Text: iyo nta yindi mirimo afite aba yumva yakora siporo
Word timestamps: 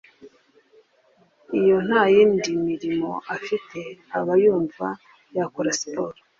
iyo 1.59 1.77
nta 1.87 2.03
yindi 2.13 2.49
mirimo 2.67 3.09
afite 3.35 3.79
aba 4.17 4.33
yumva 4.43 4.87
yakora 5.35 5.69
siporo 5.79 6.17